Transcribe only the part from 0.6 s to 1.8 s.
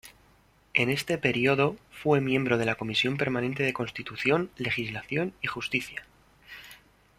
En este período,